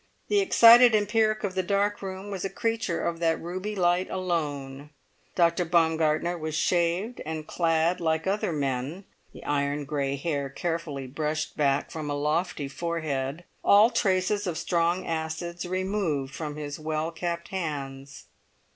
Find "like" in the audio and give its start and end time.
8.01-8.25